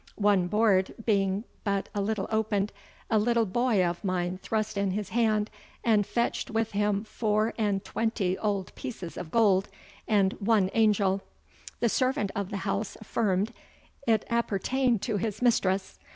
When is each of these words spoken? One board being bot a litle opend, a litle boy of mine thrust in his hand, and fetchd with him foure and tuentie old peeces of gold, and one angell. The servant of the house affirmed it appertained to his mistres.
One 0.15 0.47
board 0.47 0.95
being 1.05 1.43
bot 1.63 1.87
a 1.93 2.01
litle 2.01 2.27
opend, 2.31 2.71
a 3.11 3.19
litle 3.19 3.45
boy 3.45 3.85
of 3.85 4.03
mine 4.03 4.39
thrust 4.39 4.75
in 4.75 4.89
his 4.89 5.09
hand, 5.09 5.51
and 5.83 6.05
fetchd 6.07 6.49
with 6.49 6.71
him 6.71 7.03
foure 7.03 7.53
and 7.55 7.83
tuentie 7.83 8.35
old 8.41 8.73
peeces 8.73 9.15
of 9.15 9.29
gold, 9.29 9.69
and 10.07 10.33
one 10.39 10.69
angell. 10.69 11.21
The 11.81 11.89
servant 11.89 12.31
of 12.35 12.49
the 12.49 12.57
house 12.65 12.97
affirmed 12.99 13.53
it 14.07 14.25
appertained 14.27 15.03
to 15.03 15.17
his 15.17 15.39
mistres. 15.39 15.99